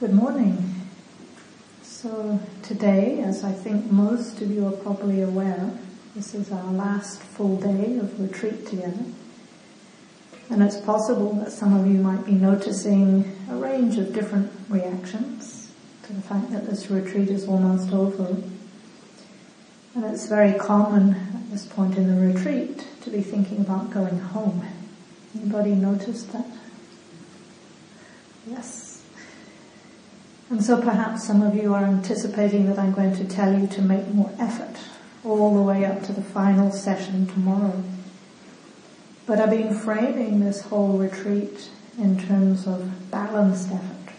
Good 0.00 0.12
morning. 0.12 0.74
So 1.84 2.40
today, 2.64 3.20
as 3.20 3.44
I 3.44 3.52
think 3.52 3.92
most 3.92 4.42
of 4.42 4.50
you 4.50 4.66
are 4.66 4.72
probably 4.72 5.22
aware, 5.22 5.70
this 6.16 6.34
is 6.34 6.50
our 6.50 6.72
last 6.72 7.22
full 7.22 7.58
day 7.58 7.98
of 7.98 8.20
retreat 8.20 8.66
together. 8.66 9.04
And 10.50 10.64
it's 10.64 10.80
possible 10.80 11.34
that 11.34 11.52
some 11.52 11.78
of 11.78 11.86
you 11.86 12.00
might 12.00 12.26
be 12.26 12.32
noticing 12.32 13.36
a 13.48 13.54
range 13.54 13.96
of 13.96 14.12
different 14.12 14.50
reactions 14.68 15.72
to 16.02 16.12
the 16.12 16.22
fact 16.22 16.50
that 16.50 16.66
this 16.66 16.90
retreat 16.90 17.28
is 17.28 17.46
almost 17.46 17.92
over. 17.92 18.36
And 19.94 20.04
it's 20.06 20.26
very 20.26 20.58
common 20.58 21.14
at 21.14 21.50
this 21.52 21.66
point 21.66 21.96
in 21.96 22.12
the 22.12 22.34
retreat 22.34 22.84
to 23.02 23.10
be 23.10 23.20
thinking 23.20 23.60
about 23.60 23.92
going 23.92 24.18
home. 24.18 24.66
Anybody 25.36 25.76
noticed 25.76 26.32
that? 26.32 26.46
Yes. 28.48 28.93
And 30.54 30.64
so 30.64 30.80
perhaps 30.80 31.24
some 31.24 31.42
of 31.42 31.56
you 31.56 31.74
are 31.74 31.82
anticipating 31.82 32.66
that 32.66 32.78
I'm 32.78 32.92
going 32.92 33.16
to 33.16 33.24
tell 33.24 33.58
you 33.58 33.66
to 33.66 33.82
make 33.82 34.06
more 34.14 34.30
effort 34.38 34.78
all 35.24 35.52
the 35.52 35.60
way 35.60 35.84
up 35.84 36.04
to 36.04 36.12
the 36.12 36.22
final 36.22 36.70
session 36.70 37.26
tomorrow. 37.26 37.82
But 39.26 39.40
I've 39.40 39.50
been 39.50 39.76
framing 39.76 40.38
this 40.38 40.62
whole 40.62 40.96
retreat 40.96 41.70
in 41.98 42.20
terms 42.20 42.68
of 42.68 43.10
balanced 43.10 43.72
effort, 43.72 44.14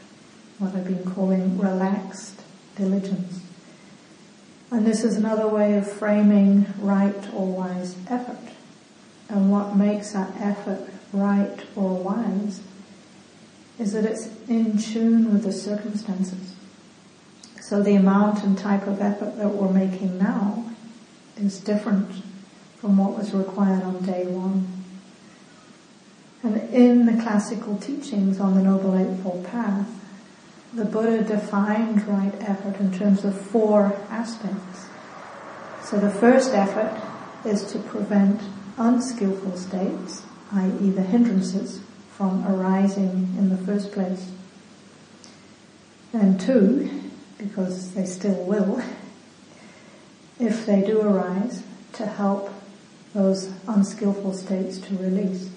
what 0.59 0.75
I've 0.75 0.83
been 0.83 1.09
calling 1.09 1.57
relaxed 1.57 2.41
diligence. 2.75 3.39
And 4.71 4.85
this 4.85 5.05
is 5.05 5.15
another 5.15 5.47
way 5.47 5.77
of 5.77 5.89
framing 5.89 6.65
right 6.79 7.33
or 7.33 7.47
wise 7.47 7.95
effort. 8.09 8.51
And 9.29 9.49
what 9.49 9.77
makes 9.77 10.11
that 10.11 10.35
effort 10.41 10.89
right 11.13 11.61
or 11.77 11.95
wise 11.95 12.59
is 13.77 13.93
that 13.93 14.05
it's 14.05 14.29
in 14.47 14.77
tune 14.77 15.33
with 15.33 15.43
the 15.43 15.51
circumstances. 15.51 16.55
So 17.61 17.81
the 17.81 17.95
amount 17.95 18.43
and 18.43 18.57
type 18.57 18.87
of 18.87 19.01
effort 19.01 19.37
that 19.37 19.49
we're 19.49 19.71
making 19.71 20.17
now 20.17 20.65
is 21.37 21.59
different 21.59 22.23
from 22.77 22.97
what 22.97 23.17
was 23.17 23.33
required 23.33 23.83
on 23.83 24.05
day 24.05 24.25
one. 24.25 24.67
And 26.43 26.61
in 26.71 27.07
the 27.07 27.21
classical 27.21 27.77
teachings 27.77 28.39
on 28.39 28.53
the 28.53 28.61
Noble 28.61 28.95
Eightfold 28.95 29.45
Path, 29.47 29.89
the 30.73 30.85
Buddha 30.85 31.23
defined 31.23 32.07
right 32.07 32.33
effort 32.41 32.79
in 32.79 32.95
terms 32.95 33.25
of 33.25 33.39
four 33.39 33.99
aspects. 34.09 34.85
So 35.83 35.97
the 35.97 36.11
first 36.11 36.53
effort 36.53 37.01
is 37.45 37.63
to 37.71 37.79
prevent 37.79 38.41
unskillful 38.77 39.57
states, 39.57 40.23
i.e. 40.51 40.89
the 40.89 41.01
hindrances, 41.01 41.81
from 42.17 42.45
arising 42.47 43.35
in 43.37 43.49
the 43.49 43.57
first 43.57 43.91
place. 43.91 44.31
And 46.13 46.39
two, 46.39 46.89
because 47.37 47.93
they 47.93 48.05
still 48.05 48.41
will, 48.45 48.81
if 50.39 50.65
they 50.65 50.81
do 50.81 51.01
arise, 51.01 51.63
to 51.93 52.05
help 52.05 52.49
those 53.13 53.51
unskillful 53.67 54.33
states 54.33 54.77
to 54.79 54.97
release. 54.97 55.49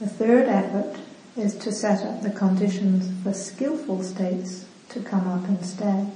The 0.00 0.08
third 0.08 0.48
effort 0.48 0.96
is 1.36 1.56
to 1.56 1.72
set 1.72 2.04
up 2.04 2.22
the 2.22 2.30
conditions 2.30 3.10
for 3.22 3.32
skillful 3.32 4.02
states 4.02 4.66
to 4.90 5.00
come 5.00 5.26
up 5.26 5.48
instead. 5.48 6.12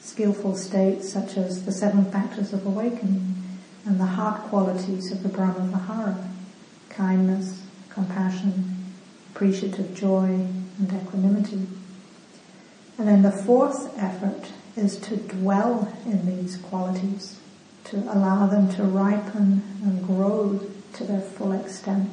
Skillful 0.00 0.56
states 0.56 1.10
such 1.10 1.36
as 1.36 1.64
the 1.64 1.72
seven 1.72 2.04
factors 2.06 2.52
of 2.52 2.66
awakening 2.66 3.36
and 3.86 3.98
the 3.98 4.06
heart 4.06 4.42
qualities 4.42 5.12
of 5.12 5.22
the 5.22 5.28
Brahma 5.28 5.66
Vihara, 5.66 6.28
kindness, 6.88 7.61
compassion, 7.92 8.92
appreciative 9.34 9.94
joy, 9.94 10.46
and 10.78 10.92
equanimity. 10.92 11.66
And 12.98 13.08
then 13.08 13.22
the 13.22 13.32
fourth 13.32 13.96
effort 13.98 14.50
is 14.76 14.96
to 14.98 15.16
dwell 15.16 15.92
in 16.06 16.26
these 16.26 16.56
qualities, 16.56 17.38
to 17.84 17.96
allow 18.12 18.46
them 18.46 18.72
to 18.74 18.82
ripen 18.82 19.62
and 19.82 20.06
grow 20.06 20.60
to 20.94 21.04
their 21.04 21.20
full 21.20 21.52
extent. 21.52 22.10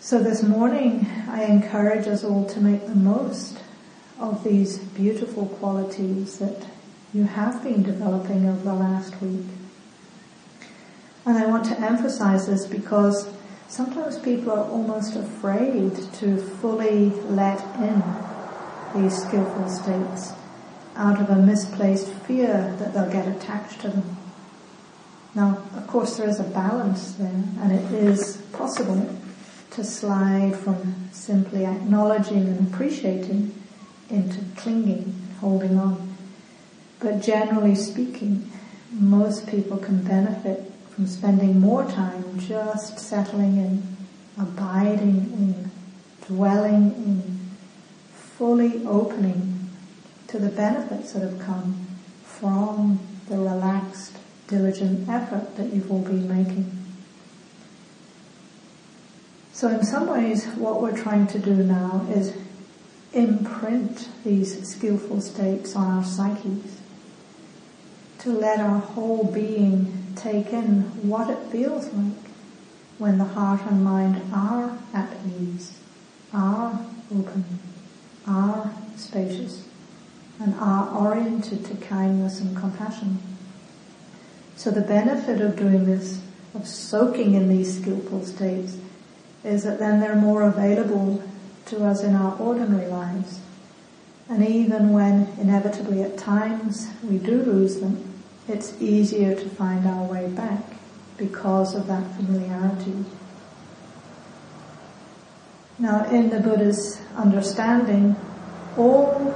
So 0.00 0.22
this 0.22 0.42
morning 0.42 1.06
I 1.28 1.44
encourage 1.44 2.06
us 2.06 2.24
all 2.24 2.44
to 2.46 2.60
make 2.60 2.86
the 2.86 2.94
most 2.94 3.58
of 4.20 4.44
these 4.44 4.78
beautiful 4.78 5.46
qualities 5.46 6.38
that 6.38 6.66
you 7.12 7.24
have 7.24 7.62
been 7.62 7.82
developing 7.82 8.48
over 8.48 8.62
the 8.62 8.74
last 8.74 9.20
week. 9.22 9.46
And 11.26 11.38
I 11.38 11.46
want 11.46 11.64
to 11.66 11.80
emphasize 11.80 12.46
this 12.46 12.66
because 12.66 13.28
sometimes 13.68 14.18
people 14.18 14.52
are 14.52 14.68
almost 14.68 15.16
afraid 15.16 15.96
to 16.14 16.36
fully 16.36 17.10
let 17.28 17.60
in 17.80 18.02
these 18.94 19.16
skillful 19.22 19.68
states 19.68 20.32
out 20.96 21.20
of 21.20 21.30
a 21.30 21.36
misplaced 21.36 22.08
fear 22.08 22.74
that 22.78 22.92
they'll 22.92 23.10
get 23.10 23.26
attached 23.26 23.80
to 23.80 23.88
them. 23.88 24.16
Now, 25.34 25.62
of 25.76 25.86
course, 25.88 26.16
there 26.16 26.28
is 26.28 26.38
a 26.38 26.44
balance 26.44 27.12
there, 27.14 27.42
and 27.60 27.72
it 27.72 27.92
is 27.92 28.36
possible 28.52 29.18
to 29.72 29.82
slide 29.82 30.54
from 30.56 31.08
simply 31.10 31.66
acknowledging 31.66 32.46
and 32.46 32.72
appreciating 32.72 33.52
into 34.10 34.44
clinging, 34.56 35.02
and 35.02 35.36
holding 35.40 35.78
on. 35.78 36.16
But 37.00 37.20
generally 37.20 37.74
speaking, 37.74 38.50
most 38.92 39.48
people 39.48 39.78
can 39.78 40.04
benefit 40.04 40.70
from 40.94 41.06
spending 41.08 41.58
more 41.58 41.84
time 41.84 42.38
just 42.38 43.00
settling 43.00 43.56
in, 43.56 43.96
abiding 44.38 45.32
in, 45.32 45.70
dwelling 46.28 46.92
in, 46.94 47.50
fully 48.12 48.84
opening 48.86 49.70
to 50.28 50.38
the 50.38 50.48
benefits 50.50 51.12
that 51.12 51.22
have 51.22 51.40
come 51.40 51.86
from 52.22 53.00
the 53.28 53.36
relaxed, 53.36 54.16
diligent 54.46 55.08
effort 55.08 55.56
that 55.56 55.72
you've 55.72 55.90
all 55.90 56.02
been 56.02 56.28
making. 56.28 56.70
So 59.52 59.68
in 59.68 59.84
some 59.84 60.08
ways, 60.08 60.46
what 60.56 60.80
we're 60.80 60.96
trying 60.96 61.26
to 61.28 61.38
do 61.38 61.54
now 61.54 62.06
is 62.10 62.36
imprint 63.12 64.08
these 64.24 64.68
skillful 64.68 65.20
states 65.20 65.74
on 65.74 65.98
our 65.98 66.04
psyches 66.04 66.80
to 68.18 68.30
let 68.30 68.58
our 68.58 68.78
whole 68.78 69.24
being 69.24 70.03
take 70.24 70.54
in 70.54 70.80
what 71.06 71.28
it 71.28 71.38
feels 71.52 71.92
like 71.92 72.30
when 72.96 73.18
the 73.18 73.24
heart 73.24 73.60
and 73.66 73.84
mind 73.84 74.22
are 74.32 74.78
at 74.94 75.10
ease, 75.38 75.78
are 76.32 76.80
open, 77.14 77.44
are 78.26 78.72
spacious, 78.96 79.68
and 80.40 80.54
are 80.54 80.88
oriented 80.96 81.62
to 81.66 81.76
kindness 81.76 82.40
and 82.40 82.56
compassion. 82.56 83.18
So 84.56 84.70
the 84.70 84.80
benefit 84.80 85.42
of 85.42 85.56
doing 85.56 85.84
this, 85.84 86.22
of 86.54 86.66
soaking 86.66 87.34
in 87.34 87.48
these 87.48 87.78
skillful 87.78 88.24
states, 88.24 88.78
is 89.44 89.64
that 89.64 89.78
then 89.78 90.00
they're 90.00 90.16
more 90.16 90.42
available 90.42 91.22
to 91.66 91.84
us 91.84 92.02
in 92.02 92.14
our 92.14 92.34
ordinary 92.38 92.86
lives. 92.86 93.40
And 94.30 94.46
even 94.46 94.94
when 94.94 95.28
inevitably 95.38 96.02
at 96.02 96.16
times 96.16 96.88
we 97.02 97.18
do 97.18 97.42
lose 97.42 97.80
them, 97.80 98.13
it's 98.46 98.80
easier 98.80 99.34
to 99.34 99.48
find 99.48 99.86
our 99.86 100.04
way 100.04 100.28
back 100.28 100.62
because 101.16 101.74
of 101.74 101.86
that 101.86 102.14
familiarity. 102.16 103.04
Now 105.78 106.04
in 106.10 106.30
the 106.30 106.40
Buddha's 106.40 107.00
understanding, 107.16 108.16
all 108.76 109.34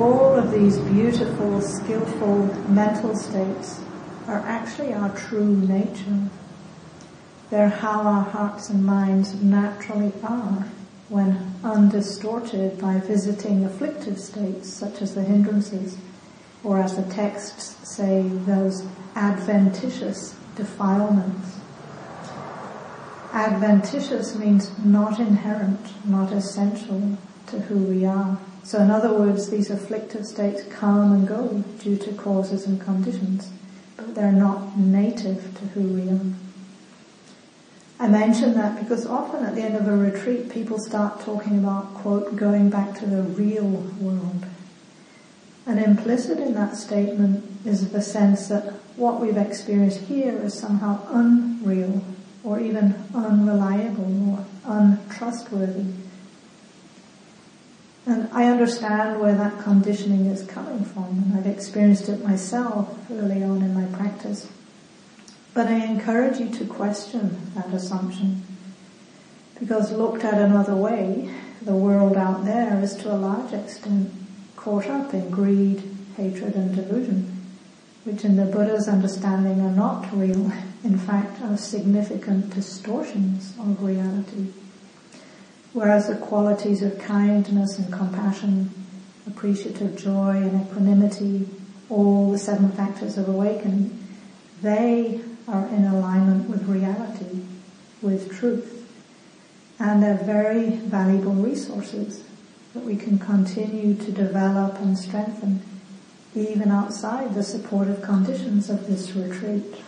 all 0.00 0.36
of 0.36 0.50
these 0.52 0.78
beautiful, 0.78 1.60
skillful 1.60 2.46
mental 2.70 3.14
states 3.16 3.80
are 4.26 4.38
actually 4.40 4.94
our 4.94 5.14
true 5.16 5.56
nature. 5.56 6.30
They're 7.50 7.68
how 7.68 8.02
our 8.02 8.24
hearts 8.24 8.70
and 8.70 8.84
minds 8.84 9.34
naturally 9.34 10.12
are 10.22 10.66
when 11.08 11.54
undistorted 11.64 12.78
by 12.78 12.98
visiting 12.98 13.64
afflictive 13.64 14.18
states 14.18 14.72
such 14.72 15.00
as 15.00 15.14
the 15.14 15.22
hindrances, 15.22 15.96
or 16.62 16.78
as 16.78 16.96
the 16.96 17.14
texts 17.14 17.76
say, 17.96 18.22
those 18.22 18.86
adventitious 19.14 20.34
defilements. 20.54 21.56
Adventitious 23.32 24.34
means 24.34 24.70
not 24.84 25.18
inherent, 25.18 25.92
not 26.04 26.32
essential 26.32 27.16
to 27.46 27.58
who 27.60 27.76
we 27.76 28.04
are. 28.04 28.38
So 28.64 28.80
in 28.82 28.90
other 28.90 29.12
words, 29.12 29.48
these 29.48 29.70
afflictive 29.70 30.26
states 30.26 30.62
come 30.70 31.12
and 31.12 31.28
go 31.28 31.64
due 31.78 31.96
to 31.96 32.12
causes 32.14 32.66
and 32.66 32.80
conditions, 32.80 33.50
but 33.96 34.14
they're 34.14 34.32
not 34.32 34.78
native 34.78 35.58
to 35.58 35.64
who 35.68 35.82
we 35.82 36.10
are. 36.10 36.47
I 38.00 38.06
mention 38.06 38.54
that 38.54 38.78
because 38.78 39.06
often 39.06 39.44
at 39.44 39.56
the 39.56 39.62
end 39.62 39.74
of 39.74 39.88
a 39.88 39.96
retreat 39.96 40.50
people 40.50 40.78
start 40.78 41.20
talking 41.20 41.58
about, 41.58 41.94
quote, 41.94 42.36
going 42.36 42.70
back 42.70 42.96
to 43.00 43.06
the 43.06 43.22
real 43.22 43.66
world. 44.00 44.46
And 45.66 45.80
implicit 45.80 46.38
in 46.38 46.54
that 46.54 46.76
statement 46.76 47.44
is 47.66 47.90
the 47.90 48.00
sense 48.00 48.48
that 48.48 48.72
what 48.96 49.20
we've 49.20 49.36
experienced 49.36 50.00
here 50.02 50.38
is 50.38 50.54
somehow 50.54 51.06
unreal 51.10 52.02
or 52.44 52.60
even 52.60 52.94
unreliable 53.14 54.30
or 54.32 54.46
untrustworthy. 54.64 55.92
And 58.06 58.28
I 58.32 58.44
understand 58.44 59.20
where 59.20 59.34
that 59.34 59.58
conditioning 59.58 60.26
is 60.26 60.42
coming 60.46 60.84
from, 60.84 61.24
and 61.26 61.34
I've 61.36 61.46
experienced 61.46 62.08
it 62.08 62.24
myself 62.24 62.96
early 63.10 63.42
on 63.42 63.60
in 63.60 63.74
my 63.74 63.84
practice. 63.98 64.48
But 65.58 65.66
I 65.66 65.86
encourage 65.86 66.38
you 66.38 66.50
to 66.50 66.64
question 66.66 67.36
that 67.56 67.74
assumption. 67.74 68.44
Because 69.58 69.90
looked 69.90 70.22
at 70.22 70.34
another 70.34 70.76
way, 70.76 71.34
the 71.62 71.74
world 71.74 72.16
out 72.16 72.44
there 72.44 72.78
is 72.80 72.94
to 72.98 73.12
a 73.12 73.18
large 73.18 73.52
extent 73.52 74.12
caught 74.54 74.86
up 74.86 75.12
in 75.14 75.30
greed, 75.30 75.82
hatred 76.16 76.54
and 76.54 76.76
delusion, 76.76 77.44
which 78.04 78.24
in 78.24 78.36
the 78.36 78.44
Buddha's 78.44 78.86
understanding 78.86 79.60
are 79.60 79.72
not 79.72 80.06
real, 80.16 80.52
in 80.84 80.96
fact 80.96 81.42
are 81.42 81.56
significant 81.56 82.54
distortions 82.54 83.52
of 83.58 83.82
reality. 83.82 84.52
Whereas 85.72 86.06
the 86.06 86.18
qualities 86.18 86.84
of 86.84 87.00
kindness 87.00 87.80
and 87.80 87.92
compassion, 87.92 88.70
appreciative 89.26 89.96
joy 89.96 90.36
and 90.36 90.68
equanimity, 90.68 91.48
all 91.90 92.30
the 92.30 92.38
seven 92.38 92.70
factors 92.70 93.18
of 93.18 93.28
awakening, 93.28 94.04
they 94.62 95.20
are 95.48 95.66
in 95.68 95.84
alignment 95.84 96.48
with 96.48 96.68
reality, 96.68 97.40
with 98.02 98.32
truth. 98.36 98.74
And 99.78 100.02
they're 100.02 100.14
very 100.16 100.70
valuable 100.70 101.32
resources 101.32 102.24
that 102.74 102.84
we 102.84 102.96
can 102.96 103.18
continue 103.18 103.94
to 103.94 104.12
develop 104.12 104.76
and 104.76 104.98
strengthen 104.98 105.62
even 106.34 106.70
outside 106.70 107.34
the 107.34 107.42
supportive 107.42 108.02
conditions 108.02 108.68
of 108.68 108.86
this 108.86 109.12
retreat. 109.12 109.82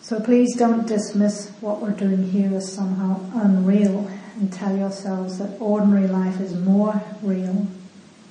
So 0.00 0.20
please 0.20 0.56
don't 0.56 0.86
dismiss 0.86 1.50
what 1.60 1.80
we're 1.80 1.92
doing 1.92 2.30
here 2.30 2.54
as 2.56 2.72
somehow 2.72 3.20
unreal 3.34 4.10
and 4.36 4.52
tell 4.52 4.76
yourselves 4.76 5.38
that 5.38 5.60
ordinary 5.60 6.08
life 6.08 6.40
is 6.40 6.54
more 6.54 7.02
real 7.22 7.68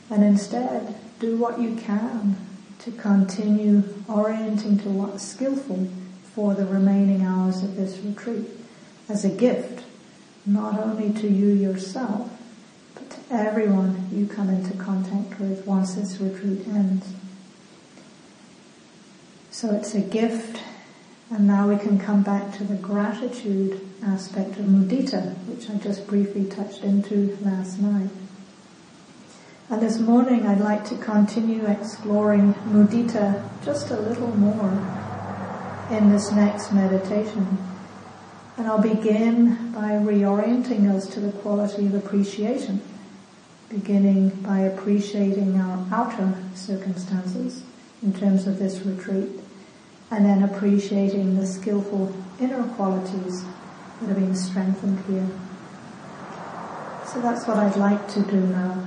and 0.09 0.23
instead 0.23 0.95
do 1.19 1.37
what 1.37 1.59
you 1.59 1.75
can 1.75 2.35
to 2.83 2.91
continue 2.91 3.83
orienting 4.09 4.79
to 4.79 4.89
what's 4.89 5.23
skillful 5.23 5.87
for 6.33 6.55
the 6.55 6.65
remaining 6.65 7.23
hours 7.23 7.61
of 7.61 7.75
this 7.75 7.97
retreat 7.99 8.47
as 9.07 9.23
a 9.23 9.29
gift, 9.29 9.83
not 10.45 10.79
only 10.79 11.13
to 11.21 11.27
you 11.27 11.47
yourself, 11.47 12.31
but 12.95 13.09
to 13.09 13.19
everyone 13.29 14.09
you 14.11 14.25
come 14.25 14.49
into 14.49 14.75
contact 14.77 15.39
with 15.39 15.65
once 15.67 15.93
this 15.93 16.19
retreat 16.19 16.65
ends. 16.67 17.05
So 19.51 19.75
it's 19.75 19.93
a 19.93 20.01
gift, 20.01 20.63
and 21.29 21.45
now 21.45 21.67
we 21.67 21.77
can 21.77 21.99
come 21.99 22.23
back 22.23 22.57
to 22.57 22.63
the 22.63 22.75
gratitude 22.75 23.87
aspect 24.03 24.57
of 24.57 24.65
mudita, 24.65 25.35
which 25.45 25.69
I 25.69 25.75
just 25.75 26.07
briefly 26.07 26.45
touched 26.45 26.83
into 26.83 27.37
last 27.41 27.79
night. 27.79 28.09
And 29.71 29.81
this 29.81 29.99
morning 29.99 30.45
I'd 30.45 30.59
like 30.59 30.83
to 30.89 30.97
continue 30.97 31.65
exploring 31.65 32.53
mudita 32.55 33.41
just 33.63 33.89
a 33.89 33.95
little 33.95 34.27
more 34.35 34.69
in 35.89 36.11
this 36.11 36.29
next 36.33 36.73
meditation. 36.73 37.57
And 38.57 38.67
I'll 38.67 38.81
begin 38.81 39.71
by 39.71 39.91
reorienting 39.91 40.93
us 40.93 41.07
to 41.13 41.21
the 41.21 41.31
quality 41.31 41.85
of 41.85 41.95
appreciation, 41.95 42.81
beginning 43.69 44.31
by 44.41 44.59
appreciating 44.59 45.57
our 45.57 45.87
outer 45.89 46.35
circumstances 46.53 47.63
in 48.03 48.11
terms 48.11 48.47
of 48.47 48.59
this 48.59 48.81
retreat, 48.81 49.29
and 50.11 50.25
then 50.25 50.43
appreciating 50.43 51.37
the 51.37 51.47
skillful 51.47 52.13
inner 52.41 52.63
qualities 52.75 53.45
that 54.01 54.11
are 54.11 54.19
being 54.19 54.35
strengthened 54.35 55.01
here. 55.07 55.29
So 57.05 57.21
that's 57.21 57.47
what 57.47 57.55
I'd 57.55 57.77
like 57.77 58.09
to 58.09 58.21
do 58.23 58.41
now. 58.41 58.85